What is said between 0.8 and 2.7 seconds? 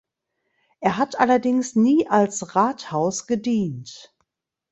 hat allerdings nie als